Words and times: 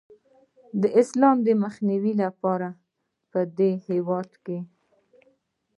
د 0.81 0.83
اسلام 1.01 1.37
د 1.47 1.49
مخنیوي 1.63 2.13
لپاره 2.23 2.67
پدې 3.31 3.71
هیواد 3.87 4.29
کې 4.45 4.57